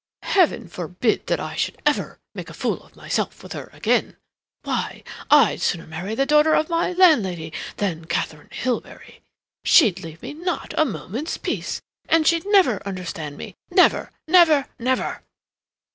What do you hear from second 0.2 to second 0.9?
"Heaven